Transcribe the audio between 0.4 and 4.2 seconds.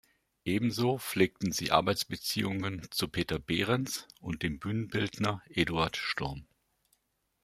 Ebenso pflegten sie Arbeitsbeziehungen zu Peter Behrens